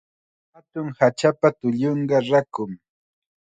[0.53, 2.71] Hatun hachapa tullunqa rakum.